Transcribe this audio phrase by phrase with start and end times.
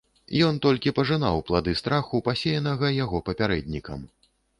[0.45, 4.01] Ён толькі пажынаў плады страху, пасеянага яго папярэднікам.